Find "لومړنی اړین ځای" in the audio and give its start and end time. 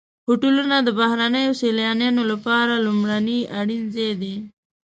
2.85-4.11